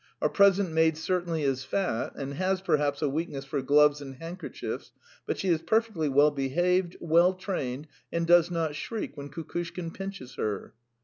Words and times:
Our 0.19 0.29
present 0.29 0.71
maid 0.71 0.97
certainly 0.97 1.43
is 1.43 1.63
fat, 1.63 2.13
and 2.15 2.33
has, 2.33 2.59
perhaps, 2.61 3.03
a 3.03 3.07
weakness 3.07 3.45
for 3.45 3.61
gloves 3.61 4.01
and 4.01 4.15
handkerchiefs, 4.15 4.91
but 5.27 5.37
she 5.37 5.49
is 5.49 5.61
perfectly 5.61 6.09
well 6.09 6.31
behaved, 6.31 6.97
well 6.99 7.35
trained, 7.35 7.85
and 8.11 8.25
does 8.25 8.49
not 8.49 8.73
shriek 8.73 9.15
when 9.15 9.29
Kukushkin 9.29 9.93
pinches 9.93 10.33
her." 10.37 10.73